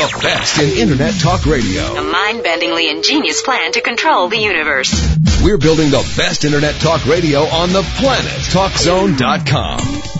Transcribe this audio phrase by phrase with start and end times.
[0.00, 1.82] The best in Internet talk radio.
[1.82, 4.94] A mind-bendingly ingenious plan to control the universe.
[5.44, 8.40] We're building the best Internet talk radio on the planet.
[8.48, 10.19] TalkZone.com.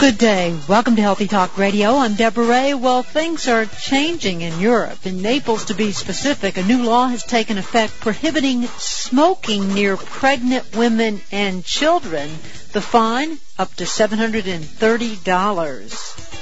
[0.00, 0.56] Good day.
[0.66, 1.96] Welcome to Healthy Talk Radio.
[1.96, 2.72] I'm Deborah Ray.
[2.72, 5.04] Well, things are changing in Europe.
[5.04, 10.74] In Naples, to be specific, a new law has taken effect prohibiting smoking near pregnant
[10.74, 12.30] women and children.
[12.72, 16.39] The fine, up to $730.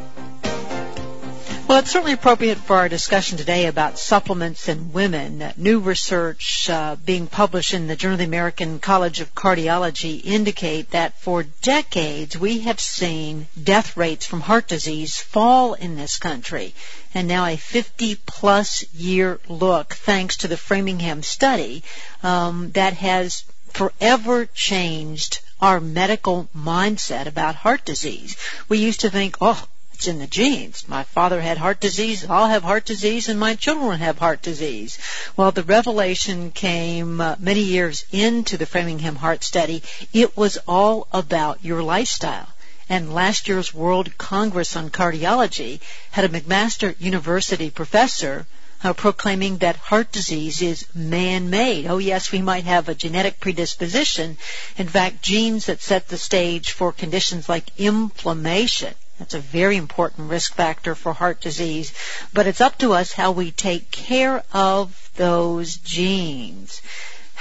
[1.67, 5.53] Well, it's certainly appropriate for our discussion today about supplements and women.
[5.57, 10.91] New research uh, being published in the Journal of the American College of Cardiology indicate
[10.91, 16.73] that for decades we have seen death rates from heart disease fall in this country.
[17.15, 21.83] And now a 50 plus year look, thanks to the Framingham study,
[22.23, 23.43] um, that has
[23.75, 28.37] forever changed our medical mindset about heart disease.
[28.69, 30.89] We used to think, oh, it's in the genes.
[30.89, 34.99] My father had heart disease, I'll have heart disease, and my children have heart disease.
[35.37, 39.85] Well, the revelation came uh, many years into the Framingham Heart Study.
[40.13, 42.49] It was all about your lifestyle.
[42.89, 48.47] And last year's World Congress on Cardiology had a McMaster University professor
[48.85, 51.87] uh, proclaiming that heart disease is man-made.
[51.87, 54.39] Oh yes, we might have a genetic predisposition.
[54.77, 60.31] In fact, genes that set the stage for conditions like inflammation that's a very important
[60.31, 61.93] risk factor for heart disease.
[62.33, 66.83] But it's up to us how we take care of those genes.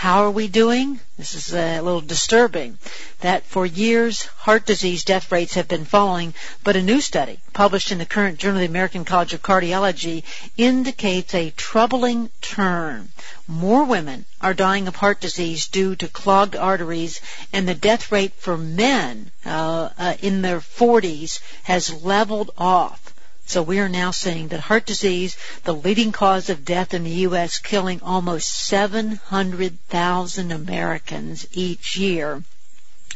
[0.01, 0.99] How are we doing?
[1.19, 2.79] This is a little disturbing.
[3.19, 7.91] That for years, heart disease death rates have been falling, but a new study published
[7.91, 10.23] in the current Journal of the American College of Cardiology
[10.57, 13.09] indicates a troubling turn.
[13.47, 17.21] More women are dying of heart disease due to clogged arteries,
[17.53, 23.10] and the death rate for men uh, uh, in their 40s has leveled off.
[23.51, 25.35] So we are now seeing that heart disease,
[25.65, 32.45] the leading cause of death in the U.S., killing almost 700,000 Americans each year,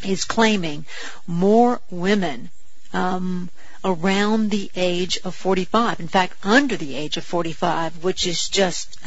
[0.03, 0.85] is claiming
[1.25, 2.49] more women
[2.91, 3.49] um,
[3.85, 6.01] around the age of 45.
[6.01, 8.97] In fact, under the age of 45, which is just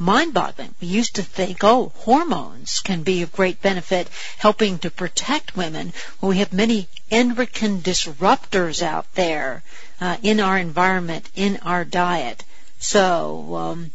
[0.00, 0.74] mind-boggling.
[0.80, 5.92] We used to think, oh, hormones can be of great benefit helping to protect women.
[6.20, 9.62] Well, we have many endocrine disruptors out there
[10.00, 12.42] uh, in our environment, in our diet.
[12.78, 13.90] So um,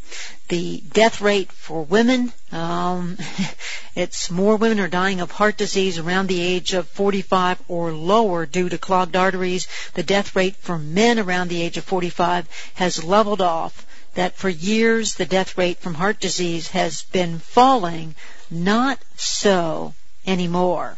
[0.48, 3.18] the death rate for women, um,
[3.96, 8.46] it's more women are dying of heart disease around the age of 45 or lower
[8.46, 9.68] due to clogged arteries.
[9.96, 13.86] The death rate for men around the age of 45 has leveled off.
[14.14, 18.16] That for years the death rate from heart disease has been falling.
[18.50, 19.96] Not so
[20.26, 20.98] anymore.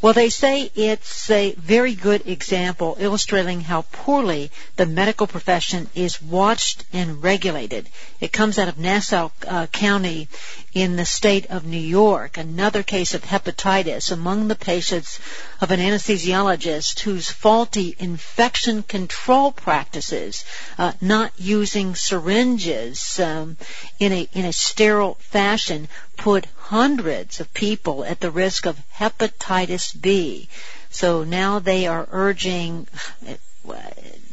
[0.00, 6.22] Well, they say it's a very good example illustrating how poorly the medical profession is
[6.22, 7.88] watched and regulated.
[8.20, 10.28] It comes out of Nassau uh, County
[10.72, 12.36] in the state of New York.
[12.36, 15.18] Another case of hepatitis among the patients
[15.60, 20.44] of an anesthesiologist whose faulty infection control practices,
[20.78, 23.56] uh, not using syringes um,
[23.98, 29.98] in a in a sterile fashion, put hundreds of people at the risk of hepatitis
[29.98, 30.48] B.
[30.90, 32.86] So now they are urging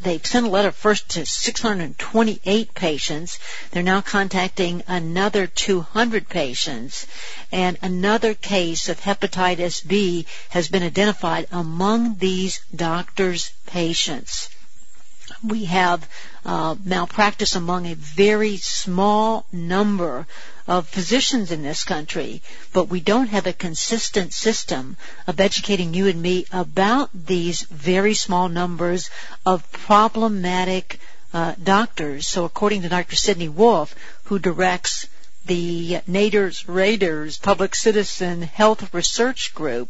[0.01, 3.39] they've sent a letter first to 628 patients.
[3.71, 7.07] They're now contacting another 200 patients,
[7.51, 14.49] and another case of hepatitis B has been identified among these doctors' patients
[15.43, 16.07] we have
[16.45, 20.27] uh, malpractice among a very small number
[20.67, 22.41] of physicians in this country,
[22.73, 24.97] but we don't have a consistent system
[25.27, 29.09] of educating you and me about these very small numbers
[29.45, 30.99] of problematic
[31.33, 32.27] uh, doctors.
[32.27, 33.15] So according to Dr.
[33.15, 33.95] Sidney Wolfe,
[34.25, 35.07] who directs
[35.45, 39.89] the Naders Raiders Public Citizen Health Research Group,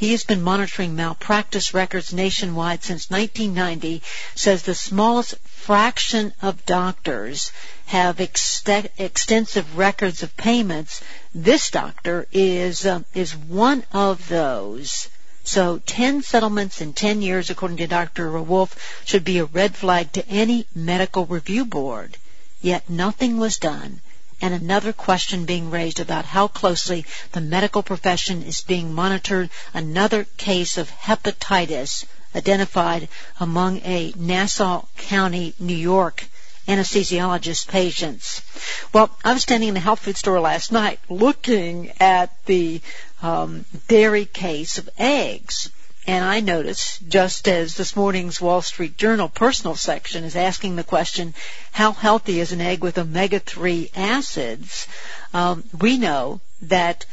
[0.00, 4.00] he has been monitoring malpractice records nationwide since 1990,
[4.34, 7.52] says the smallest fraction of doctors
[7.84, 8.62] have ex-
[8.96, 11.02] extensive records of payments.
[11.34, 15.10] This doctor is, uh, is one of those.
[15.44, 18.40] So 10 settlements in 10 years, according to Dr.
[18.40, 22.16] Wolfe, should be a red flag to any medical review board.
[22.62, 24.00] Yet nothing was done
[24.40, 29.50] and another question being raised about how closely the medical profession is being monitored.
[29.74, 32.04] Another case of hepatitis
[32.34, 33.08] identified
[33.38, 36.24] among a Nassau County, New York
[36.68, 38.42] anesthesiologist patients.
[38.92, 42.80] Well, I was standing in the health food store last night looking at the
[43.22, 45.70] um, dairy case of eggs.
[46.06, 50.84] And I notice, just as this morning's Wall Street Journal personal section is asking the
[50.84, 51.34] question,
[51.72, 54.88] how healthy is an egg with omega-3 acids?
[55.34, 57.04] Um, we know that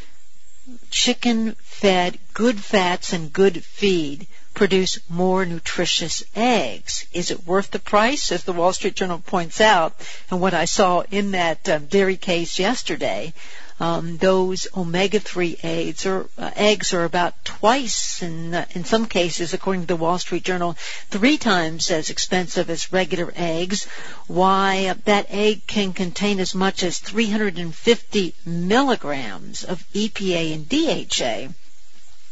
[0.89, 7.05] chicken-fed good fats and good feed produce more nutritious eggs.
[7.13, 8.31] Is it worth the price?
[8.31, 9.93] As the Wall Street Journal points out,
[10.31, 13.33] and what I saw in that um, dairy case yesterday,
[13.79, 19.53] um, those omega-3 eggs are, uh, eggs are about twice, in, uh, in some cases,
[19.53, 20.75] according to the Wall Street Journal,
[21.11, 23.85] three times as expensive as regular eggs.
[24.25, 31.53] Why, uh, that egg can contain as much as 350 milligrams of EPA and DHA.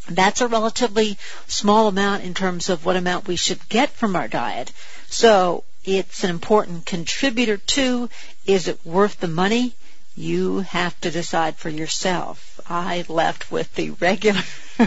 [0.09, 1.17] That's a relatively
[1.47, 4.71] small amount in terms of what amount we should get from our diet.
[5.09, 8.09] So it's an important contributor to
[8.45, 9.75] is it worth the money?
[10.15, 12.59] You have to decide for yourself.
[12.69, 14.41] I left with the regular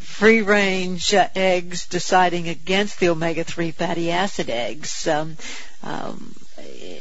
[0.00, 5.06] free range eggs deciding against the omega 3 fatty acid eggs.
[5.06, 5.36] Um,
[5.82, 6.34] um,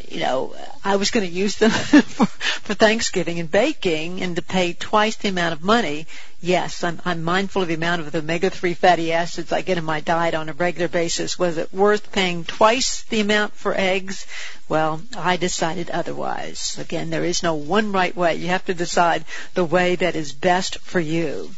[0.10, 4.42] you know, I was going to use them for, for Thanksgiving and baking and to
[4.42, 6.08] pay twice the amount of money.
[6.42, 9.84] Yes, I'm, I'm mindful of the amount of the omega-3 fatty acids I get in
[9.84, 11.40] my diet on a regular basis.
[11.40, 14.26] Was it worth paying twice the amount for eggs?
[14.70, 16.78] Well, I decided otherwise.
[16.80, 18.36] Again, there is no one right way.
[18.36, 21.54] You have to decide the way that is best for you.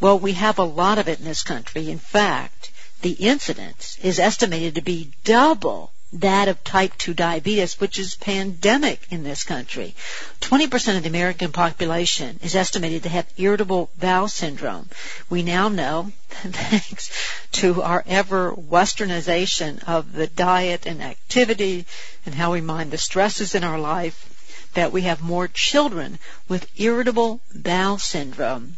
[0.00, 1.90] Well, we have a lot of it in this country.
[1.90, 2.70] In fact,
[3.02, 9.06] the incidence is estimated to be double that of type 2 diabetes, which is pandemic
[9.10, 9.94] in this country.
[10.40, 14.88] 20% of the American population is estimated to have irritable bowel syndrome.
[15.28, 17.12] We now know, thanks
[17.52, 21.86] to our ever westernization of the diet and activity
[22.26, 24.26] and how we mind the stresses in our life,
[24.74, 26.18] that we have more children
[26.48, 28.76] with irritable bowel syndrome.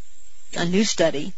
[0.55, 1.33] A new study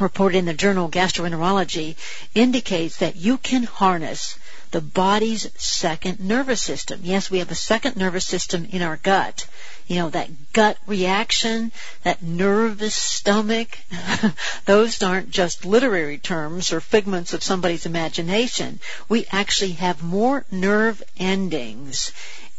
[0.00, 1.96] reported in the journal Gastroenterology
[2.34, 4.36] indicates that you can harness
[4.70, 7.00] the body's second nervous system.
[7.02, 9.46] Yes, we have a second nervous system in our gut.
[9.86, 11.72] You know, that gut reaction,
[12.02, 13.78] that nervous stomach,
[14.66, 18.80] those aren't just literary terms or figments of somebody's imagination.
[19.08, 22.12] We actually have more nerve endings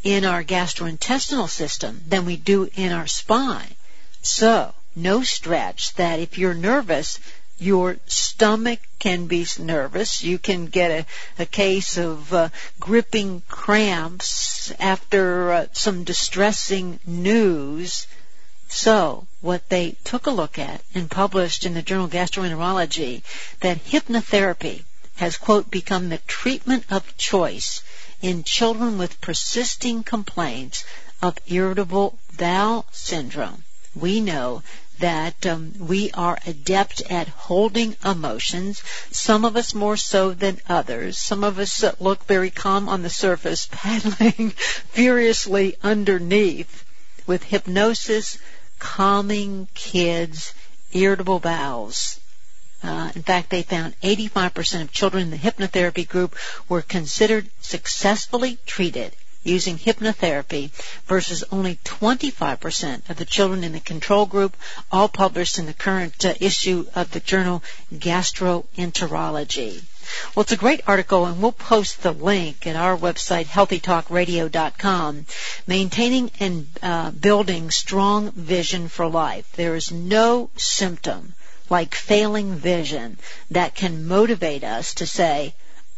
[0.03, 3.75] in our gastrointestinal system than we do in our spine.
[4.21, 7.19] So, no stretch that if you're nervous,
[7.59, 10.23] your stomach can be nervous.
[10.23, 12.49] You can get a, a case of uh,
[12.79, 18.07] gripping cramps after uh, some distressing news.
[18.69, 23.23] So, what they took a look at and published in the journal Gastroenterology
[23.61, 24.83] that hypnotherapy
[25.15, 27.81] has, quote, become the treatment of choice
[28.21, 30.85] in children with persisting complaints
[31.21, 33.63] of irritable bowel syndrome.
[33.95, 34.63] We know
[34.99, 41.17] that um, we are adept at holding emotions, some of us more so than others.
[41.17, 46.85] Some of us look very calm on the surface, paddling furiously underneath
[47.27, 48.37] with hypnosis,
[48.79, 50.53] calming kids,
[50.91, 52.19] irritable bowels.
[52.81, 56.35] Uh, in fact, they found 85% of children in the hypnotherapy group
[56.69, 60.69] were considered successfully treated using hypnotherapy
[61.05, 64.55] versus only 25% of the children in the control group,
[64.91, 69.83] all published in the current uh, issue of the journal Gastroenterology.
[70.33, 75.25] Well, it's a great article, and we'll post the link at our website, healthytalkradio.com.
[75.67, 79.51] Maintaining and uh, building strong vision for life.
[79.53, 81.33] There is no symptom
[81.69, 83.17] like failing vision
[83.51, 85.53] that can motivate us to say,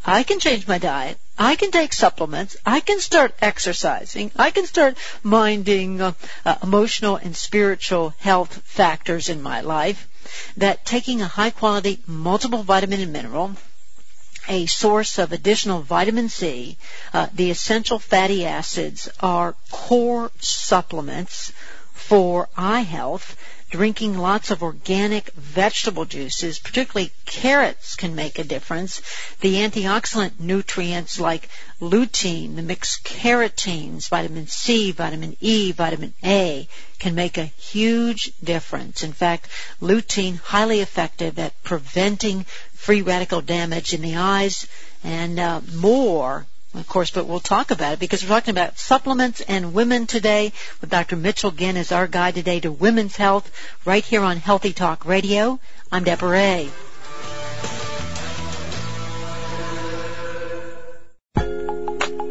[0.05, 1.19] I can change my diet.
[1.37, 2.57] I can take supplements.
[2.65, 4.31] I can start exercising.
[4.35, 6.13] I can start minding uh,
[6.45, 10.07] uh, emotional and spiritual health factors in my life.
[10.57, 13.55] That taking a high quality multiple vitamin and mineral,
[14.47, 16.77] a source of additional vitamin C,
[17.13, 21.53] uh, the essential fatty acids are core supplements
[21.93, 23.35] for eye health
[23.71, 29.01] drinking lots of organic vegetable juices, particularly carrots can make a difference.
[29.39, 31.49] The antioxidant nutrients like
[31.79, 36.67] lutein, the mixed carotenes, vitamin C, vitamin E, vitamin A
[36.99, 39.03] can make a huge difference.
[39.03, 39.47] In fact,
[39.81, 44.67] lutein highly effective at preventing free radical damage in the eyes
[45.03, 49.41] and uh, more of course, but we'll talk about it because we're talking about supplements
[49.41, 51.17] and women today with Dr.
[51.17, 53.51] Mitchell Ghen as our guide today to women's health
[53.85, 55.59] right here on Healthy Talk Radio.
[55.91, 56.69] I'm Deborah Ray.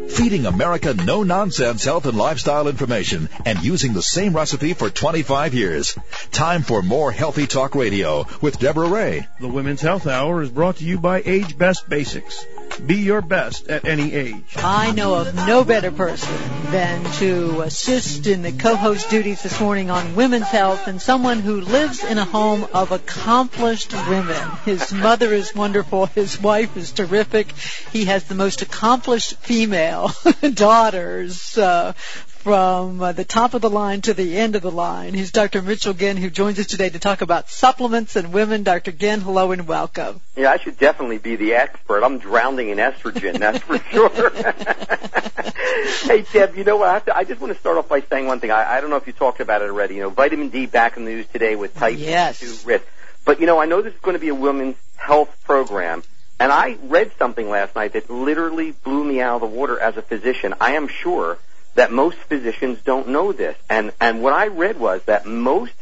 [0.08, 5.54] Feeding America no nonsense health and lifestyle information and using the same recipe for 25
[5.54, 5.98] years.
[6.30, 9.26] Time for more Healthy Talk Radio with Deborah Ray.
[9.40, 12.44] The Women's Health Hour is brought to you by Age Best Basics.
[12.84, 14.44] Be your best at any age.
[14.56, 16.34] I know of no better person
[16.70, 21.60] than to assist in the co-host duties this morning on women's health and someone who
[21.60, 24.50] lives in a home of accomplished women.
[24.64, 26.06] His mother is wonderful.
[26.06, 27.52] His wife is terrific.
[27.92, 30.12] He has the most accomplished female
[30.54, 31.58] daughters.
[31.58, 31.92] Uh,
[32.40, 35.12] from uh, the top of the line to the end of the line.
[35.12, 35.60] He's Dr.
[35.60, 38.62] Mitchell Ghen, who joins us today to talk about supplements and women.
[38.62, 38.92] Dr.
[38.92, 40.22] Ghen, hello and welcome.
[40.36, 42.02] Yeah, I should definitely be the expert.
[42.02, 44.30] I'm drowning in estrogen, that's for sure.
[46.08, 46.88] hey, Deb, you know what?
[46.88, 48.50] I, have to, I just want to start off by saying one thing.
[48.50, 49.96] I, I don't know if you talked about it already.
[49.96, 52.40] You know, vitamin D back in the news today with type yes.
[52.40, 52.86] 2 risk.
[53.26, 56.02] But, you know, I know this is going to be a women's health program.
[56.38, 59.98] And I read something last night that literally blew me out of the water as
[59.98, 60.54] a physician.
[60.58, 61.36] I am sure–
[61.74, 63.56] that most physicians don't know this.
[63.68, 65.72] And, and what I read was that most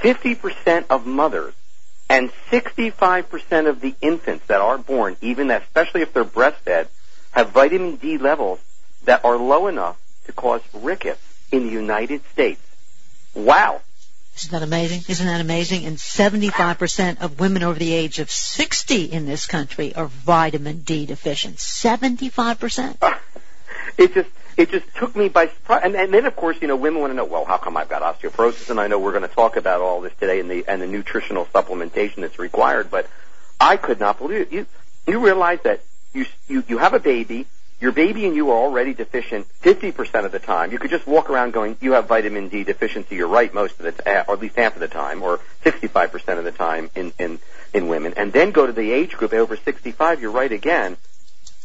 [0.00, 1.54] 50% of mothers
[2.08, 6.88] and 65% of the infants that are born, even especially if they're breastfed,
[7.32, 8.60] have vitamin D levels
[9.04, 11.20] that are low enough to cause rickets
[11.52, 12.60] in the United States.
[13.34, 13.80] Wow.
[14.36, 15.02] Isn't that amazing?
[15.08, 15.86] Isn't that amazing?
[15.86, 21.06] And 75% of women over the age of 60 in this country are vitamin D
[21.06, 21.56] deficient.
[21.56, 22.96] 75%.
[23.98, 25.82] it just, it just took me by surprise.
[25.84, 27.88] And, and then, of course, you know, women want to know, well, how come I've
[27.88, 28.70] got osteoporosis?
[28.70, 30.86] And I know we're going to talk about all this today and the and the
[30.86, 32.90] nutritional supplementation that's required.
[32.90, 33.08] But
[33.60, 34.52] I could not believe it.
[34.52, 34.66] You
[35.06, 35.82] you realize that
[36.14, 37.46] you you you have a baby.
[37.78, 40.72] Your baby and you are already deficient 50% of the time.
[40.72, 43.16] You could just walk around going, you have vitamin D deficiency.
[43.16, 46.38] You're right most of the, t- or at least half of the time, or 65%
[46.38, 47.38] of the time in, in,
[47.74, 48.14] in women.
[48.16, 50.96] And then go to the age group over 65, you're right again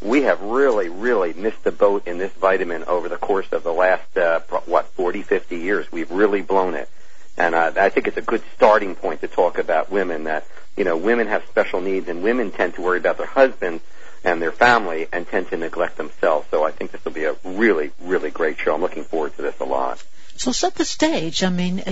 [0.01, 3.73] we have really, really missed the boat in this vitamin over the course of the
[3.73, 5.91] last, uh, what, 40, 50 years.
[5.91, 6.89] We've really blown it.
[7.37, 10.83] And uh, I think it's a good starting point to talk about women that, you
[10.83, 13.83] know, women have special needs and women tend to worry about their husbands
[14.23, 16.47] and their family and tend to neglect themselves.
[16.51, 18.75] So I think this will be a really, really great show.
[18.75, 20.03] I'm looking forward to this a lot.
[20.41, 21.43] So set the stage.
[21.43, 21.83] I mean,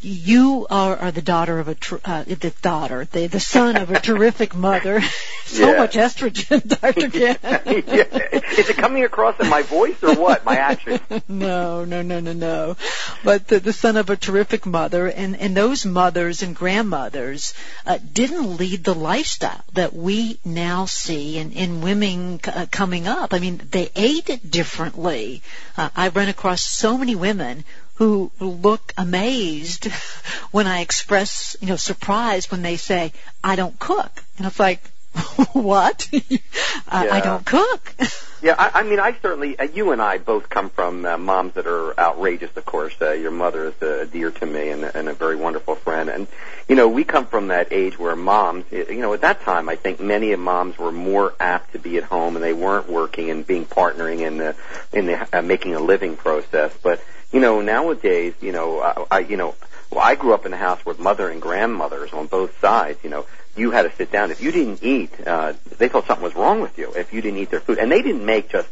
[0.00, 3.92] you are, are the daughter of a tr- uh, the daughter, the the son of
[3.92, 5.00] a terrific mother.
[5.44, 5.78] so yeah.
[5.78, 7.38] much estrogen, Doctor Ghen.
[7.86, 8.40] yeah.
[8.58, 10.44] Is it coming across in my voice or what?
[10.44, 10.98] My action?
[11.28, 12.76] no, no, no, no, no.
[13.22, 17.54] But the, the son of a terrific mother, and and those mothers and grandmothers
[17.86, 23.32] uh, didn't lead the lifestyle that we now see in in women uh, coming up.
[23.32, 25.40] I mean, they ate differently.
[25.76, 27.64] Uh, I run across so many women
[28.02, 29.84] who look amazed
[30.50, 33.12] when I express, you know, surprise when they say,
[33.44, 34.24] I don't cook.
[34.38, 34.82] And it's like,
[35.52, 36.08] what?
[36.88, 37.94] I, I don't cook.
[38.42, 41.54] yeah, I, I mean, I certainly, uh, you and I both come from uh, moms
[41.54, 42.92] that are outrageous, of course.
[43.00, 46.08] Uh, your mother is uh, dear to me and, and a very wonderful friend.
[46.08, 46.26] And,
[46.68, 49.76] you know, we come from that age where moms, you know, at that time, I
[49.76, 53.30] think many of moms were more apt to be at home and they weren't working
[53.30, 54.56] and being partnering in the,
[54.92, 56.76] in the uh, making a living process.
[56.82, 57.00] But,
[57.32, 59.54] you know, nowadays, you know, I, I you know,
[59.90, 63.02] well, I grew up in a house with mother and grandmothers on both sides.
[63.02, 64.30] You know, you had to sit down.
[64.30, 67.38] If you didn't eat, uh, they thought something was wrong with you if you didn't
[67.38, 67.78] eat their food.
[67.78, 68.68] And they didn't make just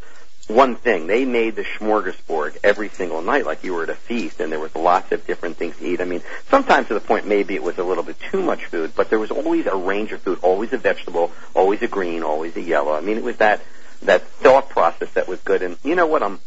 [0.49, 1.07] one thing.
[1.07, 4.59] They made the smorgasbord every single night like you were at a feast and there
[4.59, 6.01] was lots of different things to eat.
[6.01, 8.93] I mean, sometimes to the point maybe it was a little bit too much food,
[8.97, 12.57] but there was always a range of food, always a vegetable, always a green, always
[12.57, 12.93] a yellow.
[12.93, 13.61] I mean, it was that
[14.03, 15.63] that thought process that was good.
[15.63, 16.23] And you know what?
[16.23, 16.41] I'm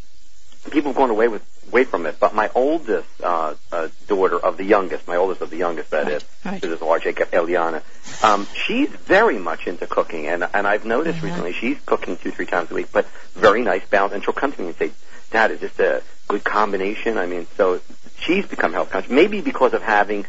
[0.72, 2.20] people have gone away with away from it.
[2.20, 6.06] But my oldest uh, uh, daughter of the youngest, my oldest of the youngest, that
[6.06, 6.62] Right, is, right.
[6.62, 7.82] this is RJ Eliana.
[8.24, 11.24] Um, she's very much into cooking, and and I've noticed Mhm.
[11.24, 14.14] recently she's cooking two three times a week, but very nice balance.
[14.14, 14.92] And she'll come to me and say,
[15.32, 17.82] "Dad, is this a good combination?" I mean, so
[18.20, 20.26] she's become health conscious, maybe because of having.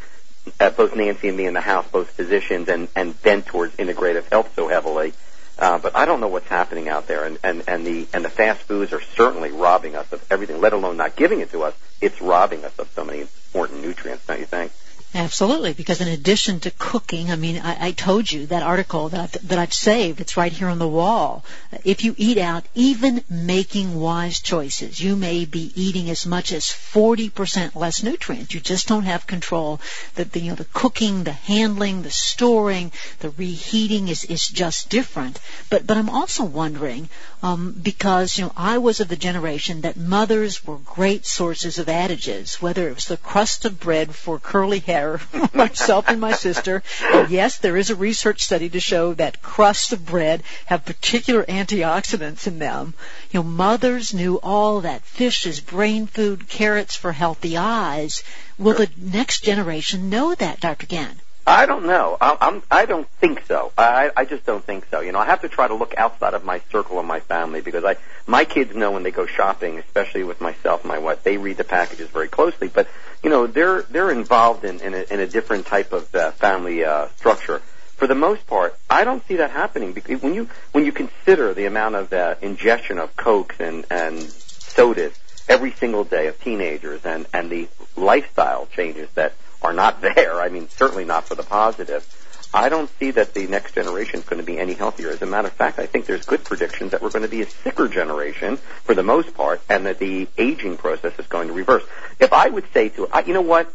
[0.60, 4.28] Uh, both Nancy and me in the house, both physicians, and, and bent towards integrative
[4.28, 5.14] health so heavily.
[5.58, 8.30] Uh, but I don't know what's happening out there, and, and, and the and the
[8.30, 10.60] fast foods are certainly robbing us of everything.
[10.60, 11.74] Let alone not giving it to us.
[12.00, 14.26] It's robbing us of so many important nutrients.
[14.26, 14.72] Don't you think?
[15.16, 19.20] Absolutely, because in addition to cooking, I mean, I, I told you that article that
[19.20, 20.20] I've, that I've saved.
[20.20, 21.44] It's right here on the wall.
[21.84, 26.64] If you eat out, even making wise choices, you may be eating as much as
[26.64, 28.54] 40% less nutrients.
[28.54, 29.80] You just don't have control.
[30.14, 34.88] The, the you know the cooking, the handling, the storing, the reheating is is just
[34.88, 35.38] different.
[35.68, 37.08] But but I'm also wondering
[37.42, 41.90] um, because you know I was of the generation that mothers were great sources of
[41.90, 45.20] adages, whether it was the crust of bread for curly hair,
[45.52, 46.82] myself and my sister.
[47.12, 51.44] And yes, there is a research study to show that crusts of bread have particular
[51.74, 52.94] antioxidants in them.
[53.30, 58.22] You know, mothers knew all that fish is brain food, carrots for healthy eyes.
[58.58, 60.86] Will the next generation know that, Dr.
[60.86, 61.20] Ghen?
[61.46, 62.16] I don't know.
[62.18, 62.62] I, I'm.
[62.70, 63.70] I don't think so.
[63.76, 64.10] I.
[64.16, 65.00] I just don't think so.
[65.00, 67.60] You know, I have to try to look outside of my circle of my family
[67.60, 67.96] because I.
[68.26, 71.58] My kids know when they go shopping, especially with myself and my wife, they read
[71.58, 72.68] the packages very closely.
[72.68, 72.88] But
[73.22, 76.82] you know, they're they're involved in in a, in a different type of uh, family
[76.82, 77.60] uh, structure.
[77.96, 81.54] For the most part, I don't see that happening because when you when you consider
[81.54, 85.14] the amount of uh, ingestion of cokes and and sodas
[85.48, 90.40] every single day of teenagers and and the lifestyle changes that are not there.
[90.40, 92.06] I mean, certainly not for the positive.
[92.52, 95.10] I don't see that the next generation is going to be any healthier.
[95.10, 97.42] As a matter of fact, I think there's good predictions that we're going to be
[97.42, 101.54] a sicker generation for the most part, and that the aging process is going to
[101.54, 101.82] reverse.
[102.20, 103.74] If I would say to, I, you know what,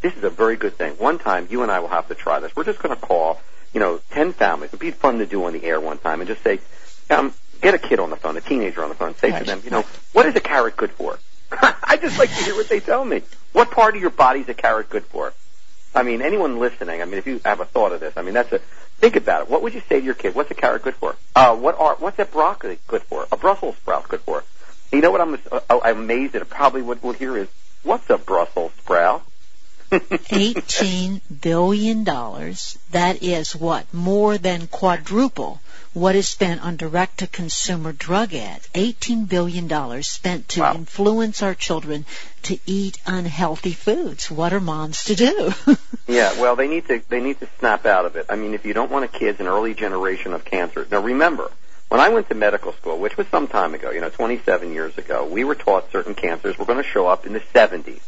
[0.00, 0.94] this is a very good thing.
[0.94, 2.56] One time, you and I will have to try this.
[2.56, 3.40] We're just going to call,
[3.74, 4.70] you know, ten families.
[4.70, 6.60] It'd be fun to do on the air one time, and just say,
[7.10, 9.60] um, get a kid on the phone, a teenager on the phone, say to them,
[9.64, 11.18] you know, what is a carrot good for?
[11.50, 13.22] I just like to hear what they tell me.
[13.52, 15.32] What part of your body is a carrot good for?
[15.94, 18.34] I mean, anyone listening, I mean, if you have a thought of this, I mean,
[18.34, 18.58] that's a,
[18.98, 19.50] think about it.
[19.50, 20.34] What would you say to your kid?
[20.34, 21.14] What's a carrot good for?
[21.36, 23.26] Uh, what are, what's that broccoli good for?
[23.30, 24.42] A Brussels sprout good for?
[24.92, 26.48] You know what I'm, uh, I'm amazed at?
[26.48, 27.48] Probably what we'll hear is,
[27.82, 29.24] what's a Brussels sprout?
[30.00, 32.04] $18 billion.
[32.04, 33.92] That is what?
[33.92, 35.60] More than quadruple
[35.92, 38.66] what is spent on direct to consumer drug ads.
[38.74, 40.74] $18 billion spent to Wow.
[40.74, 42.04] influence our children
[42.42, 44.28] to eat unhealthy foods.
[44.30, 45.52] What are moms to do?
[46.06, 48.26] Yeah, well, they need to they need to snap out of it.
[48.28, 50.86] I mean, if you don't want a kid's an early generation of cancer.
[50.90, 51.50] Now, remember,
[51.88, 54.98] when I went to medical school, which was some time ago, you know, 27 years
[54.98, 58.00] ago, we were taught certain cancers were going to show up in the 70s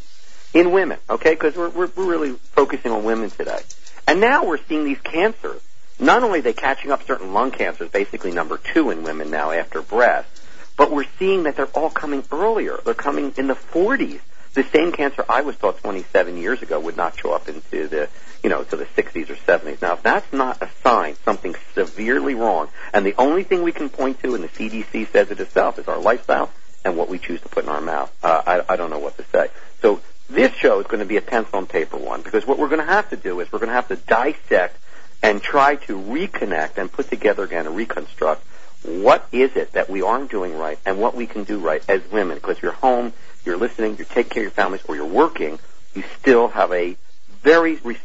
[0.57, 0.99] in women.
[1.11, 3.61] Okay, because we're, we're we're really focusing on women today,
[4.09, 5.61] and now we're seeing these cancers.
[5.99, 9.51] Not only are they catching up certain lung cancers, basically number two in women now
[9.51, 10.29] after breast,
[10.77, 12.79] but we're seeing that they're all coming earlier.
[12.85, 14.21] They're coming in the 40s.
[14.53, 18.09] The same cancer I was taught 27 years ago would not show up into the,
[18.43, 19.81] you know, to the 60s or 70s.
[19.81, 23.89] Now, if that's not a sign something severely wrong, and the only thing we can
[23.89, 26.51] point to, and the CDC says it itself, is our lifestyle
[26.85, 28.15] and what we choose to put in our mouth.
[28.23, 29.49] Uh, I, I don't know what to say.
[29.81, 32.69] So this show is going to be a pencil and paper one because what we're
[32.69, 34.77] going to have to do is we're going to have to dissect
[35.23, 38.43] and try to reconnect and put together again and reconstruct
[38.83, 42.01] what is it that we aren't doing right and what we can do right as
[42.11, 42.37] women.
[42.37, 43.13] Because you're home,
[43.45, 45.59] you're listening, you're taking care of your families, or you're working,
[45.95, 46.97] you still have a
[47.43, 47.99] very re-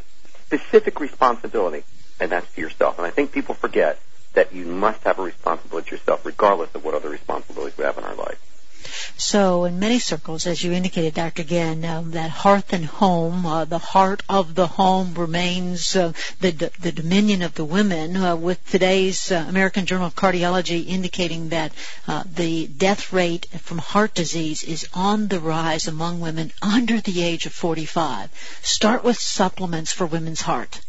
[0.46, 1.84] specific responsibility,
[2.20, 2.98] and that's to yourself.
[2.98, 3.98] And I think people forget
[4.34, 7.98] that you must have a responsibility to yourself, regardless of what other responsibilities we have
[7.98, 8.38] in our life.
[9.16, 11.42] So, in many circles, as you indicated, Dr.
[11.42, 16.50] Ghen, um, that hearth and home, uh, the heart of the home remains uh, the,
[16.80, 18.16] the dominion of the women.
[18.16, 21.72] Uh, with today's uh, American Journal of Cardiology indicating that
[22.08, 27.22] uh, the death rate from heart disease is on the rise among women under the
[27.22, 28.30] age of 45.
[28.62, 30.80] Start with supplements for women's heart.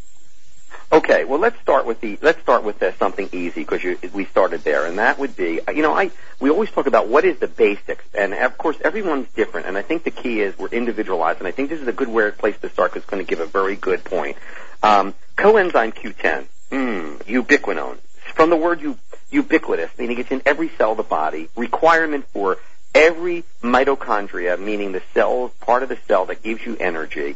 [0.94, 3.82] Okay, well let's start with the let's start with uh, something easy because
[4.14, 7.26] we started there, and that would be you know I we always talk about what
[7.26, 10.68] is the basics, and of course everyone's different, and I think the key is we're
[10.68, 13.26] individualized, and I think this is a good where place to start because it's going
[13.26, 14.38] to give a very good point.
[14.84, 17.98] Um, coenzyme Q10, mm, ubiquinone,
[18.36, 19.00] from the word you
[19.32, 22.60] ubiquitous, meaning it's in every cell of the body, requirement for
[22.94, 27.36] every mitochondria, meaning the cell, part of the cell that gives you energy,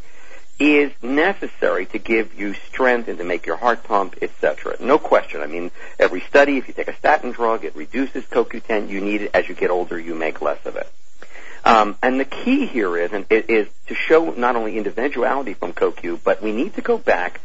[0.58, 4.76] is necessary to give you strength and to make your heart pump, etc.
[4.80, 5.40] No question.
[5.40, 8.88] I mean, every study, if you take a statin drug, it reduces CoQ10.
[8.88, 9.98] You need it as you get older.
[9.98, 10.90] You make less of it.
[11.64, 15.72] Um, and the key here is, and it is to show not only individuality from
[15.72, 17.40] CoQ, but we need to go back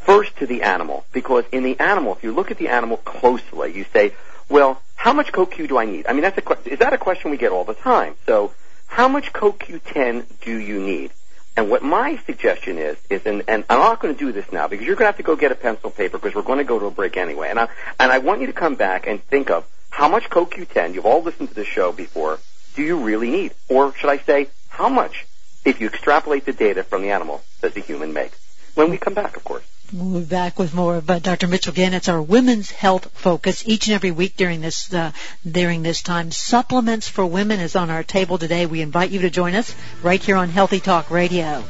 [0.00, 3.76] first to the animal because in the animal, if you look at the animal closely,
[3.76, 4.14] you say,
[4.48, 6.06] well, how much CoQ do I need?
[6.06, 8.14] I mean, that's a que- is that a question we get all the time?
[8.26, 8.54] So,
[8.86, 11.10] how much CoQ10 do you need?
[11.56, 14.68] And what my suggestion is, is, and, and I'm not going to do this now
[14.68, 16.64] because you're going to have to go get a pencil paper because we're going to
[16.64, 17.48] go to a break anyway.
[17.48, 20.92] And I, and I want you to come back and think of how much CoQ10,
[20.92, 22.38] you've all listened to the show before,
[22.74, 23.54] do you really need?
[23.70, 25.26] Or should I say, how much,
[25.64, 28.32] if you extrapolate the data from the animal, does the human make?
[28.74, 29.64] When we come back, of course.
[29.92, 31.46] We'll be back with more of uh, Dr.
[31.46, 31.94] Mitchell Ghen.
[31.94, 35.12] It's our women's health focus each and every week during this uh,
[35.48, 36.32] during this time.
[36.32, 38.66] Supplements for women is on our table today.
[38.66, 41.62] We invite you to join us right here on Healthy Talk Radio.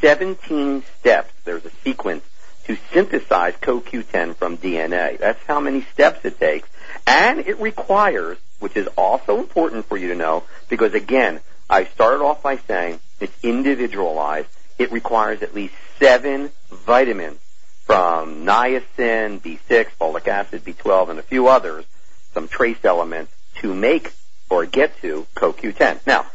[0.00, 1.32] 17 steps.
[1.44, 2.24] There's a sequence
[2.64, 5.18] to synthesize CoQ10 from DNA.
[5.18, 6.68] That's how many steps it takes.
[7.06, 12.22] And it requires, which is also important for you to know, because again, I started
[12.22, 14.48] off by saying it's individualized.
[14.78, 17.38] It requires at least seven vitamins
[17.84, 21.84] from niacin, B6, folic acid, B12, and a few others,
[22.34, 24.12] some trace elements to make
[24.50, 26.06] or get to CoQ10.
[26.06, 26.26] Now,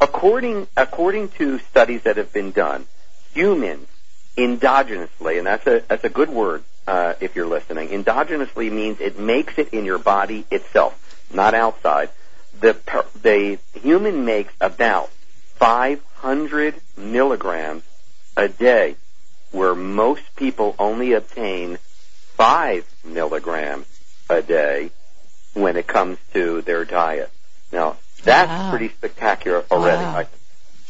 [0.00, 2.86] according, according to studies that have been done,
[3.32, 3.88] humans
[4.36, 9.18] endogenously, and that's a, that's a good word uh, if you're listening, endogenously means it
[9.18, 10.94] makes it in your body itself,
[11.32, 12.10] not outside
[12.60, 12.76] the
[13.22, 15.10] the human makes about
[15.56, 17.82] 500 milligrams
[18.36, 18.96] a day,
[19.50, 21.78] where most people only obtain
[22.36, 23.86] five milligrams
[24.30, 24.90] a day
[25.54, 27.30] when it comes to their diet.
[27.72, 28.70] Now that's wow.
[28.70, 30.02] pretty spectacular already.
[30.02, 30.26] Wow.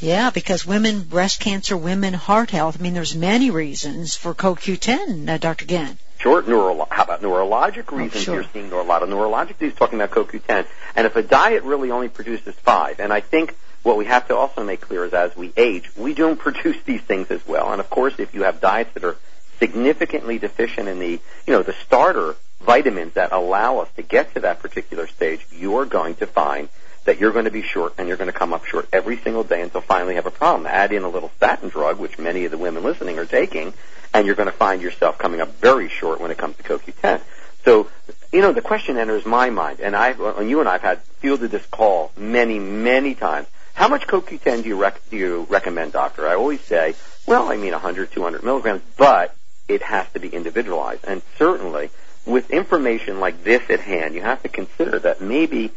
[0.01, 2.77] Yeah, because women, breast cancer, women, heart health.
[2.79, 5.65] I mean, there's many reasons for CoQ10, uh, Dr.
[5.65, 5.99] Ghen.
[6.19, 6.43] Sure.
[6.43, 8.17] Neuro- how about neurologic oh, reasons?
[8.17, 8.35] Oh, sure.
[8.35, 10.67] You're seeing a lot of neurologic disease talking about CoQ10.
[10.97, 14.37] And if a diet really only produces five, and I think what we have to
[14.37, 17.73] also make clear is as we age, we don't produce these things as well.
[17.73, 19.17] And of course, if you have diets that are
[19.59, 24.41] significantly deficient in the, you know, the starter vitamins that allow us to get to
[24.41, 26.69] that particular stage, you're going to find
[27.09, 29.43] that you're going to be short and you're going to come up short every single
[29.43, 30.67] day until finally have a problem.
[30.67, 33.73] Add in a little statin drug, which many of the women listening are taking,
[34.13, 37.23] and you're going to find yourself coming up very short when it comes to CoQ10.
[37.65, 37.89] So,
[38.31, 40.83] you know, the question enters my mind, and I, uh, and you and I have
[40.83, 43.47] had fielded this call many, many times.
[43.73, 46.29] How much CoQ10 do you, rec- do you recommend, doctor?
[46.29, 46.95] I always say,
[47.27, 49.35] well, I mean 100, 200 milligrams, but
[49.67, 51.07] it has to be individualized.
[51.07, 51.89] And certainly,
[52.27, 55.73] with information like this at hand, you have to consider that maybe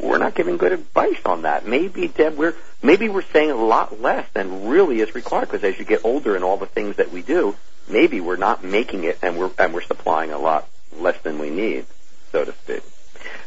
[0.00, 1.66] we're not giving good advice on that.
[1.66, 5.78] Maybe, Deb, we're maybe we're saying a lot less than really is required because as
[5.78, 7.56] you get older and all the things that we do,
[7.88, 11.50] maybe we're not making it and we're and we're supplying a lot less than we
[11.50, 11.86] need,
[12.30, 12.82] so to speak.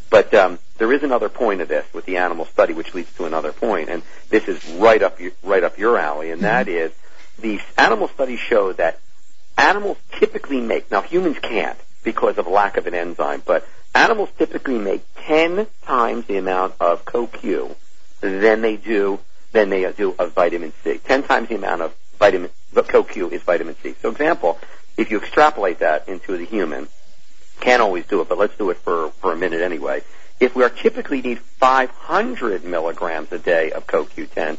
[0.10, 3.26] But um, there is another point of this with the animal study, which leads to
[3.26, 6.92] another point, and this is right up your, right up your alley, and that is
[7.40, 9.00] the animal studies show that
[9.58, 14.78] animals typically make now humans can't because of lack of an enzyme, but animals typically
[14.78, 17.76] make 10 times the amount of CoQ
[18.22, 19.20] than they do
[19.54, 20.98] than they do of vitamin C.
[20.98, 23.96] 10 times the amount of vitamin CoQ is vitamin C.
[24.02, 24.60] So example,
[24.98, 26.90] if you extrapolate that into the human,
[27.62, 30.02] can't always do it, but let's do it for, for a minute anyway.
[30.42, 34.58] If we are typically need 500 milligrams a day of CoQ10,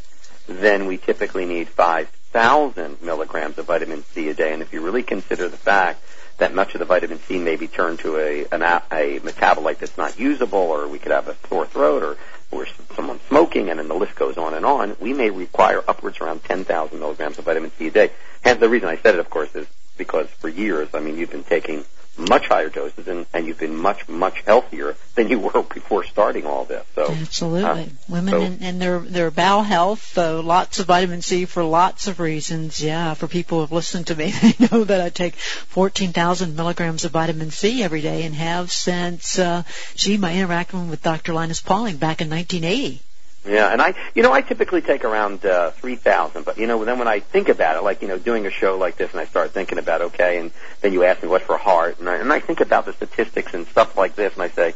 [0.49, 4.55] then we typically need 5,000 milligrams of vitamin C a day.
[4.55, 6.03] And if you really consider the fact
[6.39, 9.97] that much of the vitamin C may be turned to a, an, a metabolite that's
[9.97, 12.17] not usable, or we could have a sore throat, or
[12.51, 16.21] or someone smoking, and then the list goes on and on, we may require upwards
[16.21, 18.11] around 10,000 milligrams of vitamin C a day.
[18.45, 21.31] And the reason I said it, of course, is because for years, I mean, you've
[21.31, 21.85] been taking
[22.19, 26.47] much higher doses and, and you've been much, much healthier than you were before starting
[26.47, 26.85] all this.
[26.95, 27.85] So Absolutely.
[27.85, 31.63] Uh, Women so, and, and their, their bowel health, uh, lots of vitamin C for
[31.65, 32.83] lots of reasons.
[32.83, 37.05] Yeah, for people who have listened to me, they know that I take 14,000 milligrams
[37.05, 39.63] of vitamin C every day and have since, uh,
[39.95, 41.35] gee, my interaction with Dr.
[41.35, 43.03] Linus Pauling back in 1980.
[43.47, 46.45] Yeah, and I, you know, I typically take around uh, three thousand.
[46.45, 48.77] But you know, then when I think about it, like you know, doing a show
[48.77, 51.57] like this, and I start thinking about okay, and then you ask me what for
[51.57, 54.49] heart, and I, and I think about the statistics and stuff like this, and I
[54.49, 54.75] say,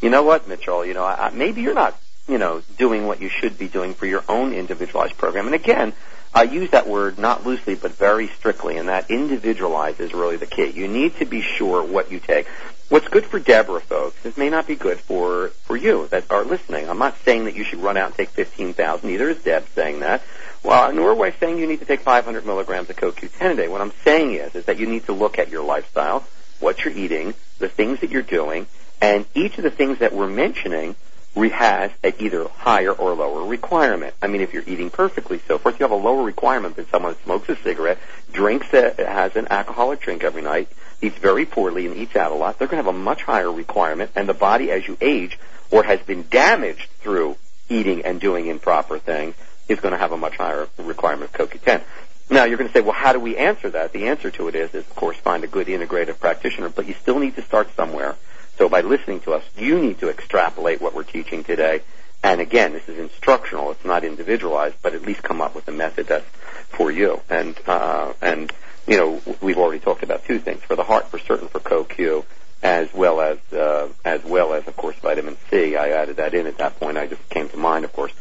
[0.00, 3.28] you know what, Mitchell, you know, I, maybe you're not, you know, doing what you
[3.28, 5.46] should be doing for your own individualized program.
[5.46, 5.92] And again,
[6.34, 10.46] I use that word not loosely but very strictly, and that individualized is really the
[10.46, 10.70] key.
[10.70, 12.46] You need to be sure what you take
[12.88, 16.44] what's good for Deborah folks, it may not be good for, for you that are
[16.44, 16.88] listening.
[16.88, 19.08] I'm not saying that you should run out and take 15,000.
[19.08, 20.22] Neither is Deb saying that.
[20.62, 23.68] Well, nor am I saying you need to take 500 milligrams of CoQ10 a day.
[23.68, 26.24] What I'm saying is, is that you need to look at your lifestyle,
[26.60, 28.66] what you're eating, the things that you're doing,
[29.00, 30.96] and each of the things that we're mentioning
[31.44, 34.14] has at either higher or lower requirement.
[34.22, 37.14] I mean, if you're eating perfectly, so forth, you have a lower requirement than someone
[37.14, 37.98] who smokes a cigarette,
[38.32, 40.68] drinks a, has an alcoholic drink every night,
[41.02, 43.52] eats very poorly and eats out a lot, they're going to have a much higher
[43.52, 45.38] requirement, and the body as you age
[45.70, 47.36] or has been damaged through
[47.68, 49.34] eating and doing improper things
[49.68, 51.82] is going to have a much higher requirement of CoQ10.
[52.30, 53.92] Now you're going to say, well, how do we answer that?
[53.92, 56.94] The answer to it is, is of course, find a good integrative practitioner, but you
[56.94, 58.16] still need to start somewhere.
[58.58, 61.82] So by listening to us, you need to extrapolate what we're teaching today.
[62.22, 65.72] And again, this is instructional; it's not individualized, but at least come up with a
[65.72, 66.26] method that's
[66.70, 67.20] for you.
[67.28, 68.52] And uh, and
[68.86, 72.24] you know, we've already talked about two things for the heart, for certain, for CoQ,
[72.62, 75.76] as well as uh, as well as, of course, vitamin C.
[75.76, 76.96] I added that in at that point.
[76.96, 78.12] I just came to mind, of course,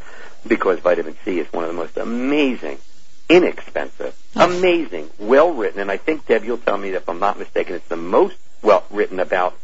[0.45, 2.77] because vitamin C is one of the most amazing,
[3.29, 7.39] inexpensive, amazing, well written, and I think Deb, you'll tell me that if I'm not
[7.39, 9.57] mistaken, it's the most well written about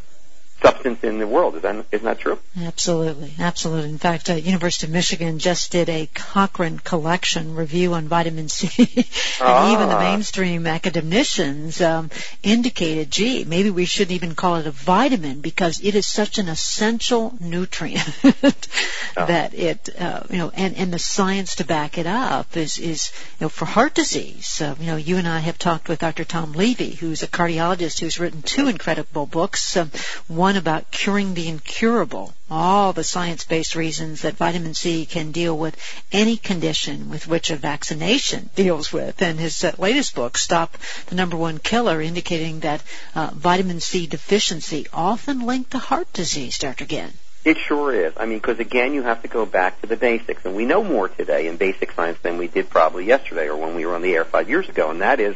[0.62, 1.56] substance in the world.
[1.56, 2.38] Is that isn't that true?
[2.60, 3.90] Absolutely, absolutely.
[3.90, 8.70] In fact, uh, University of Michigan just did a Cochrane collection review on vitamin C,
[8.96, 9.06] and
[9.42, 9.74] ah.
[9.74, 12.10] even the mainstream academicians um,
[12.44, 16.48] indicated, gee, maybe we shouldn't even call it a vitamin because it is such an
[16.48, 19.26] essential nutrient oh.
[19.26, 23.12] that it, uh, you know, and and the science to back it up is is
[23.40, 24.62] you know for heart disease.
[24.62, 26.26] Uh, you know, you and I have talked with Dr.
[26.26, 29.78] Tom Levy, who's a cardiologist who's written two incredible books.
[29.78, 29.92] Um,
[30.28, 35.76] one about curing the incurable, all the science-based reasons that vitamin C can deal with
[36.12, 39.22] any condition with which a vaccination deals with.
[39.22, 42.84] And his uh, latest book, Stop the Number One Killer, indicating that
[43.16, 46.86] uh, vitamin C deficiency often linked to heart disease, Dr.
[46.86, 47.14] Ghen.
[47.44, 48.14] It sure is.
[48.18, 50.84] I mean, because again, you have to go back to the basics, and we know
[50.84, 54.04] more today in basic science than we did probably yesterday or when we were on
[54.04, 55.36] the air five years ago, and that is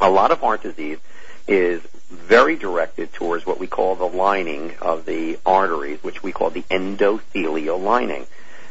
[0.00, 0.98] a lot of heart disease
[1.46, 6.50] is very directed towards what we call the lining of the arteries, which we call
[6.50, 8.26] the endothelial lining.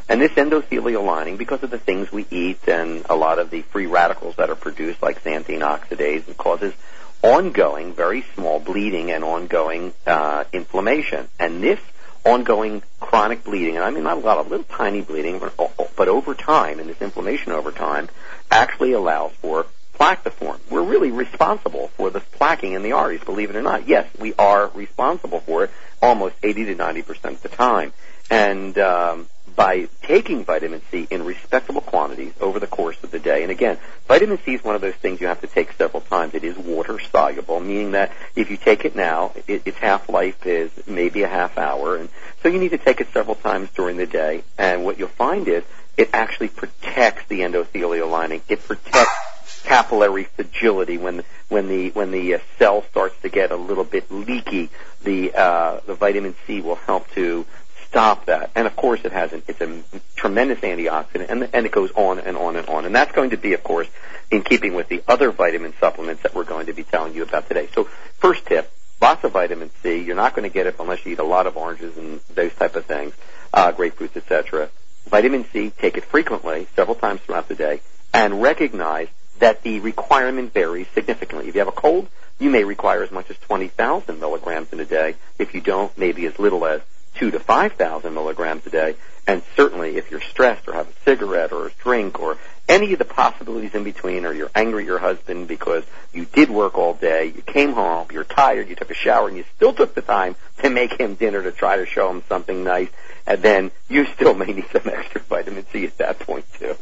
[0.09, 3.61] And this endothelial lining, because of the things we eat and a lot of the
[3.61, 6.73] free radicals that are produced, like xanthine oxidase, it causes
[7.21, 11.27] ongoing, very small bleeding and ongoing uh, inflammation.
[11.39, 11.79] And this
[12.25, 15.53] ongoing chronic bleeding, and I mean not a lot of little tiny bleeding, but,
[15.95, 18.09] but over time, and this inflammation over time,
[18.51, 19.67] actually allows for
[19.99, 20.59] plaque to form.
[20.69, 23.87] We're really responsible for the plaquing in the arteries, believe it or not.
[23.87, 27.91] Yes, we are responsible for it almost 80 to 90 percent of the time.
[28.31, 33.43] And um, by taking vitamin C in respectable quantities over the course of the day,
[33.43, 36.33] and again, vitamin C is one of those things you have to take several times.
[36.33, 40.45] It is water soluble, meaning that if you take it now, it, its half life
[40.45, 42.07] is maybe a half hour, and
[42.41, 44.43] so you need to take it several times during the day.
[44.57, 45.65] And what you'll find is
[45.97, 48.43] it actually protects the endothelial lining.
[48.47, 49.28] It protects
[49.69, 54.09] capillary fragility when when the when the uh, cell starts to get a little bit
[54.09, 54.67] leaky
[55.03, 57.45] the uh, the vitamin C will help to
[57.85, 58.49] stop that.
[58.55, 59.81] And of course it has an, it's a
[60.15, 62.85] tremendous antioxidant and and it goes on and on and on.
[62.85, 63.87] And that's going to be of course
[64.31, 67.47] in keeping with the other vitamin supplements that we're going to be telling you about
[67.47, 67.69] today.
[67.75, 67.83] So
[68.17, 70.01] first tip lots of vitamin C.
[70.01, 72.55] You're not going to get it unless you eat a lot of oranges and those
[72.55, 73.13] type of things
[73.53, 74.69] uh, grapefruits etc
[75.07, 77.81] vitamin C take it frequently several times throughout the day
[78.13, 79.07] and recognize
[79.39, 81.47] that the requirement varies significantly.
[81.47, 82.07] If you have a cold,
[82.39, 85.15] you may require as much as 20,000 milligrams in a day.
[85.37, 86.81] If you don't, maybe as little as
[87.15, 88.95] two to five thousand milligrams a day.
[89.27, 92.99] And certainly, if you're stressed or have a cigarette or a drink or any of
[92.99, 96.93] the possibilities in between, or you're angry at your husband because you did work all
[96.93, 100.01] day, you came home, you're tired, you took a shower, and you still took the
[100.01, 102.89] time to make him dinner to try to show him something nice,
[103.27, 106.75] and then you still may need some extra vitamin C at that point too.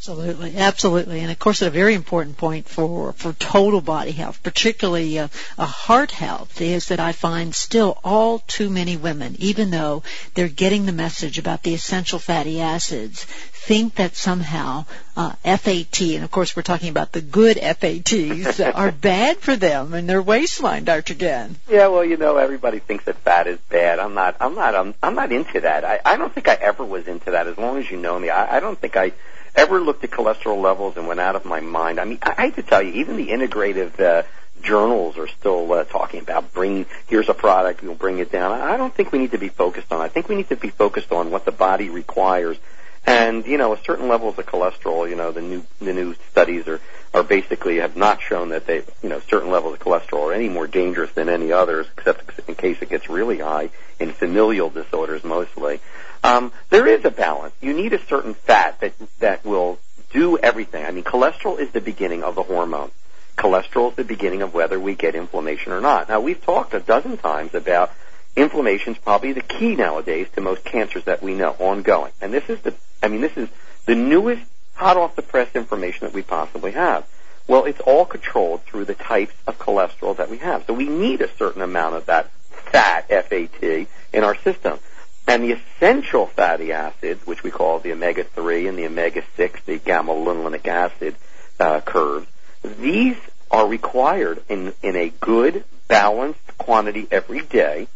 [0.00, 5.18] Absolutely, absolutely, and of course, a very important point for for total body health, particularly
[5.18, 10.02] uh, a heart health, is that I find still all too many women, even though
[10.32, 14.86] they're getting the message about the essential fatty acids, think that somehow
[15.18, 19.92] uh, FAT, and of course, we're talking about the good FATs, are bad for them
[19.92, 21.12] and their waistline, Dr.
[21.12, 21.56] Ghen.
[21.68, 23.98] Yeah, well, you know, everybody thinks that fat is bad.
[23.98, 24.36] I'm not.
[24.40, 24.74] I'm not.
[24.74, 25.84] I'm, I'm not into that.
[25.84, 27.46] I, I don't think I ever was into that.
[27.46, 29.12] As long as you know me, I, I don't think I
[29.54, 32.00] ever looked at cholesterol levels and went out of my mind.
[32.00, 34.22] I mean, I, I to tell you, even the integrative uh,
[34.62, 38.52] journals are still uh, talking about bring here's a product, you'll bring it down.
[38.52, 40.00] I don't think we need to be focused on.
[40.00, 42.58] I think we need to be focused on what the body requires.
[43.06, 46.68] And you know, a certain levels of cholesterol, you know, the new the new studies
[46.68, 46.80] are
[47.12, 50.48] are basically have not shown that they, you know, certain levels of cholesterol are any
[50.48, 55.24] more dangerous than any others, except in case it gets really high in familial disorders
[55.24, 55.80] mostly.
[56.22, 57.54] Um, there is a balance.
[57.60, 59.78] You need a certain fat that that will
[60.12, 60.84] do everything.
[60.84, 62.90] I mean, cholesterol is the beginning of the hormone.
[63.36, 66.08] Cholesterol is the beginning of whether we get inflammation or not.
[66.08, 67.90] Now, we've talked a dozen times about
[68.36, 72.12] inflammation is probably the key nowadays to most cancers that we know ongoing.
[72.20, 73.48] And this is the, I mean, this is
[73.86, 74.42] the newest
[74.74, 77.06] hot off the press information that we possibly have.
[77.46, 80.64] Well, it's all controlled through the types of cholesterol that we have.
[80.66, 84.78] So we need a certain amount of that fat, FAT, in our system.
[85.26, 90.66] And the essential fatty acids, which we call the omega-3 and the omega-6, the gamma-linolenic
[90.66, 91.16] acid
[91.58, 92.26] uh, curves,
[92.62, 93.16] these
[93.50, 97.88] are required in, in a good, balanced quantity every day.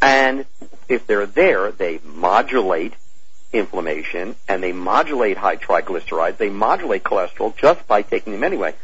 [0.00, 0.44] And
[0.88, 2.94] if they're there, they modulate
[3.58, 6.36] inflammation and they modulate high triglycerides.
[6.36, 8.74] They modulate cholesterol just by taking them anyway.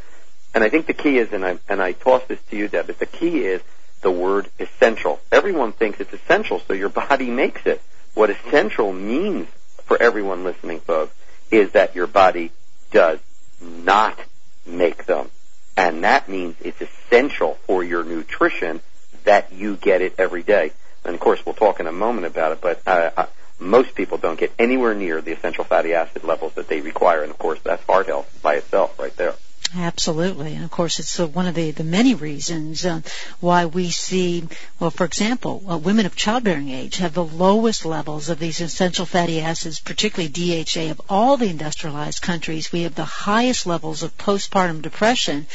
[0.54, 2.86] And I think the key is, and I, and I toss this to you, Deb,
[2.86, 3.62] but the key is
[4.02, 5.20] the word essential.
[5.30, 7.80] Everyone thinks it's essential, so your body makes it.
[8.14, 9.48] What essential means
[9.84, 11.14] for everyone listening, folks,
[11.50, 12.50] is that your body
[12.90, 13.18] does
[13.60, 14.18] not
[14.66, 15.30] make them.
[15.76, 18.80] And that means it's essential for your nutrition
[19.24, 20.72] that you get it every day.
[21.04, 23.26] And of course, we'll talk in a moment about it, but uh, uh,
[23.62, 27.22] most people don't get anywhere near the essential fatty acid levels that they require.
[27.22, 29.34] And of course, that's heart health by itself right there.
[29.74, 33.00] Absolutely, and of course, it's uh, one of the, the many reasons uh,
[33.40, 34.46] why we see,
[34.78, 39.06] well, for example, uh, women of childbearing age have the lowest levels of these essential
[39.06, 42.70] fatty acids, particularly DHA, of all the industrialized countries.
[42.70, 45.46] We have the highest levels of postpartum depression.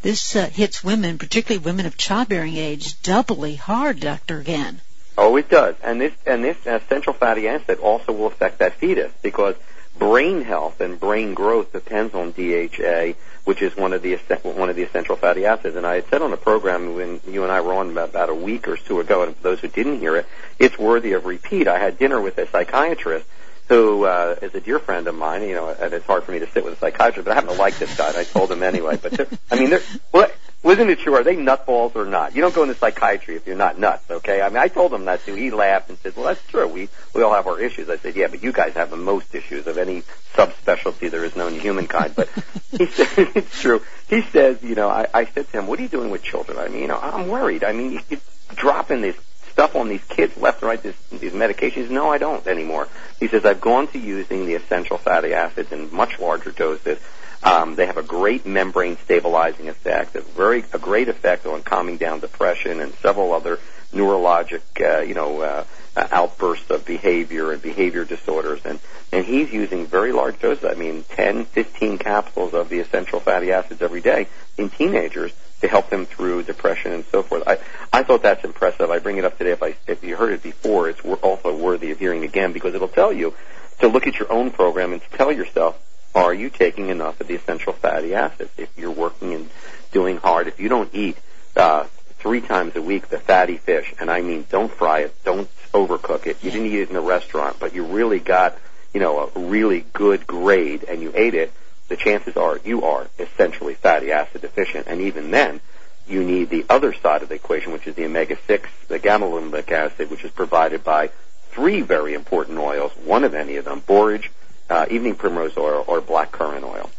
[0.00, 4.42] This uh, hits women, particularly women of childbearing age, doubly hard, Dr.
[4.42, 4.80] Ghen.
[5.18, 9.12] Oh, it does, and this and this essential fatty acid also will affect that fetus
[9.22, 9.54] because
[9.98, 13.14] brain health and brain growth depends on DHA
[13.46, 15.76] which is one of the one of the essential fatty acids.
[15.76, 18.34] And I had said on a program when you and I were on about a
[18.34, 20.26] week or two ago, and for those who didn't hear it,
[20.58, 21.68] it's worthy of repeat.
[21.68, 23.24] I had dinner with a psychiatrist
[23.68, 25.42] who uh, is a dear friend of mine.
[25.42, 27.50] You know, and it's hard for me to sit with a psychiatrist, but I happen
[27.50, 28.08] to like this guy.
[28.08, 28.98] And I told him anyway.
[29.00, 30.28] But I mean, they're, well,
[30.62, 31.14] wasn't it true?
[31.14, 32.34] Are they nutballs or not?
[32.34, 34.42] You don't go into psychiatry if you're not nuts, okay?
[34.42, 35.34] I mean, I told him that too.
[35.34, 36.66] He laughed and said, well, that's true.
[36.66, 37.88] We, we all have our issues.
[37.88, 40.02] I said, yeah, but you guys have the most issues of any
[40.34, 42.14] subspecialty there is known to humankind.
[42.16, 42.28] But
[42.72, 43.82] he said, it's true.
[44.08, 46.58] He says, you know, I, I said to him, what are you doing with children?
[46.58, 47.62] I mean, you know, I'm worried.
[47.62, 48.20] I mean, you, you're
[48.56, 49.16] dropping this
[49.50, 51.90] stuff on these kids left and right, this, these medications.
[51.90, 52.88] No, I don't anymore.
[53.20, 56.98] He says, I've gone to using the essential fatty acids in much larger doses
[57.46, 61.96] um, they have a great membrane stabilizing effect, a very a great effect on calming
[61.96, 63.60] down depression and several other
[63.92, 65.64] neurologic, uh, you know, uh,
[65.96, 68.60] uh, outbursts of behavior and behavior disorders.
[68.64, 68.80] And
[69.12, 70.64] and he's using very large doses.
[70.64, 74.26] I mean, 10, 15 capsules of the essential fatty acids every day
[74.58, 77.44] in teenagers to help them through depression and so forth.
[77.46, 77.58] I
[77.92, 78.90] I thought that's impressive.
[78.90, 79.52] I bring it up today.
[79.52, 82.88] If I if you heard it before, it's also worthy of hearing again because it'll
[82.88, 83.34] tell you
[83.78, 85.80] to look at your own program and to tell yourself
[86.16, 88.50] are you taking enough of the essential fatty acids?
[88.56, 89.50] If you're working and
[89.92, 91.18] doing hard, if you don't eat
[91.54, 91.84] uh,
[92.18, 96.26] three times a week the fatty fish, and I mean don't fry it, don't overcook
[96.26, 96.42] it.
[96.42, 98.56] You didn't eat it in a restaurant, but you really got
[98.94, 101.52] you know a really good grade and you ate it.
[101.88, 105.60] The chances are you are essentially fatty acid deficient, and even then,
[106.08, 110.10] you need the other side of the equation, which is the omega-6, the gamma-linolenic acid,
[110.10, 111.10] which is provided by
[111.50, 114.30] three very important oils, one of any of them, borage,
[114.68, 116.90] uh, evening primrose oil or black currant oil.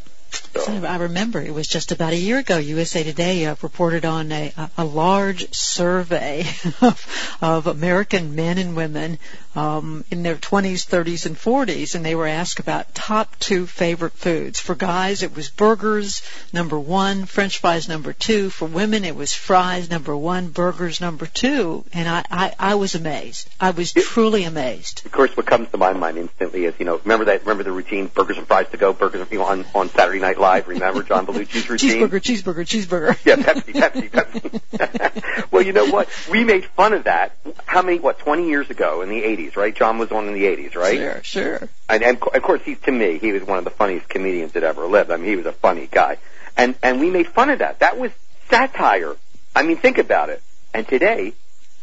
[0.55, 2.57] So I remember it was just about a year ago.
[2.57, 6.41] USA Today uh, reported on a, a large survey
[6.81, 9.19] of, of American men and women
[9.55, 14.13] um, in their 20s, 30s, and 40s, and they were asked about top two favorite
[14.13, 14.59] foods.
[14.59, 16.21] For guys, it was burgers
[16.53, 18.49] number one, French fries number two.
[18.49, 21.85] For women, it was fries number one, burgers number two.
[21.93, 23.49] And I, I, I was amazed.
[23.59, 25.05] I was truly amazed.
[25.05, 27.71] Of course, what comes to my mind instantly is, you know, remember that, remember the
[27.71, 30.67] routine, burgers and fries to go, burgers you know, on on Saturday Night Live.
[30.67, 32.01] Remember John Belushi's routine?
[32.01, 33.17] cheeseburger, cheeseburger, cheeseburger.
[33.25, 35.51] yeah, Pepsi, Pepsi, Pepsi.
[35.51, 36.09] well, you know what?
[36.29, 37.37] We made fun of that.
[37.65, 37.99] How many?
[37.99, 38.19] What?
[38.19, 39.75] Twenty years ago in the '80s, right?
[39.75, 40.97] John was on in the '80s, right?
[40.97, 41.69] Sure, sure.
[41.89, 44.63] And, and of course, he's to me, he was one of the funniest comedians that
[44.63, 45.11] ever lived.
[45.11, 46.17] I mean, he was a funny guy,
[46.57, 47.79] and and we made fun of that.
[47.79, 48.11] That was
[48.49, 49.15] satire.
[49.55, 50.41] I mean, think about it.
[50.73, 51.33] And today,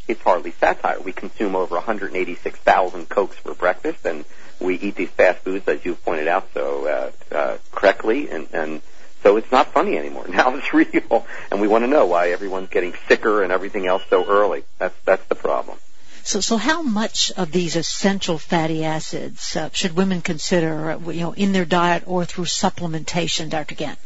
[0.07, 1.01] it's hardly satire.
[1.01, 4.25] We consume over 186,000 cokes for breakfast, and
[4.65, 8.83] we eat these fast foods, as you pointed out so uh, uh, correctly, and, and
[9.23, 10.27] so it's not funny anymore.
[10.29, 14.03] Now it's real, and we want to know why everyone's getting sicker and everything else
[14.11, 14.65] so early.
[14.79, 15.79] That's that's the problem.
[16.25, 21.21] So, so how much of these essential fatty acids uh, should women consider, uh, you
[21.21, 23.75] know, in their diet or through supplementation, Dr.
[23.75, 23.97] Ghen?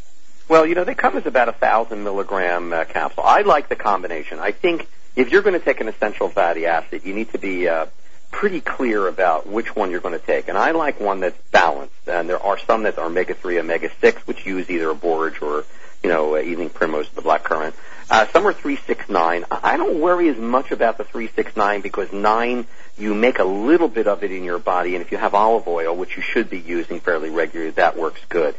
[0.49, 3.23] Well, you know, they come as about a thousand milligram uh, capsule.
[3.23, 4.37] I like the combination.
[4.39, 7.69] I think if you're going to take an essential fatty acid, you need to be
[7.69, 7.85] uh,
[8.31, 10.47] pretty clear about which one you're going to take.
[10.47, 12.07] And I like one that's balanced.
[12.07, 15.65] And there are some that are omega-3, omega-6, which use either a borage or,
[16.03, 17.75] you know, uh, evening primrose, the black currant.
[18.09, 19.45] Uh, some are 369.
[19.51, 22.65] I don't worry as much about the 369 because 9,
[22.97, 25.67] you make a little bit of it in your body, and if you have olive
[25.67, 28.55] oil, which you should be using fairly regularly, that works good.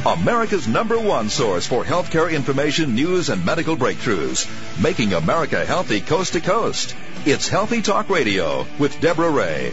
[0.07, 4.47] America's number one source for healthcare information, news, and medical breakthroughs.
[4.79, 6.95] Making America healthy coast to coast.
[7.25, 9.73] It's Healthy Talk Radio with Deborah Ray.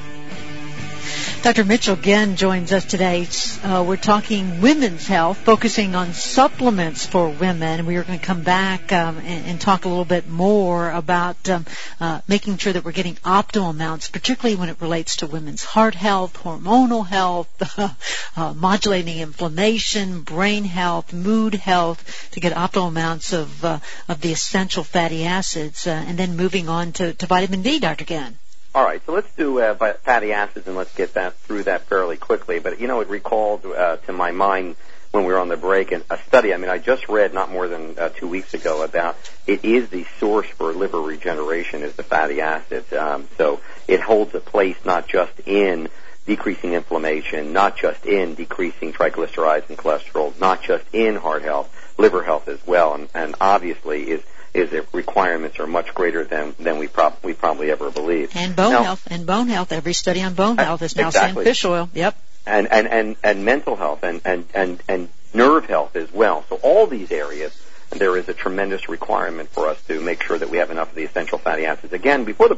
[1.41, 1.65] Dr.
[1.65, 3.27] Mitchell Ghen joins us today.
[3.63, 7.87] Uh, we're talking women's health, focusing on supplements for women.
[7.87, 11.49] We are going to come back um, and, and, talk a little bit more about
[11.49, 11.65] um,
[11.99, 15.95] uh, making sure that we're getting optimal amounts, particularly when it relates to women's heart
[15.95, 17.49] health, hormonal health,
[18.37, 24.31] uh, modulating inflammation, brain health, mood health, to get optimal amounts of uh, of the
[24.31, 28.05] essential fatty acids, uh, and then moving on to, to vitamin D, Dr.
[28.05, 28.35] Ghen.
[28.73, 32.15] All right, so let's do uh, fatty acids and let's get that through that fairly
[32.15, 32.59] quickly.
[32.59, 34.77] But you know, it recalled uh, to my mind
[35.11, 36.53] when we were on the break and a study.
[36.53, 39.89] I mean, I just read not more than uh, two weeks ago about it is
[39.89, 42.93] the source for liver regeneration is the fatty acids.
[42.93, 43.59] Um, so
[43.89, 45.89] it holds a place not just in
[46.25, 52.23] decreasing inflammation, not just in decreasing triglycerides and cholesterol, not just in heart health, liver
[52.23, 54.21] health as well, and, and obviously is
[54.53, 58.35] is that requirements are much greater than than we, prob- we probably ever believed.
[58.35, 59.71] And bone now, health, and bone health.
[59.71, 61.43] Every study on bone uh, health is now exactly.
[61.43, 61.89] saying fish oil.
[61.93, 62.17] Yep.
[62.45, 66.43] And and and and mental health and and and and nerve health as well.
[66.49, 67.53] So all these areas,
[67.91, 70.95] there is a tremendous requirement for us to make sure that we have enough of
[70.95, 71.93] the essential fatty acids.
[71.93, 72.49] Again, before the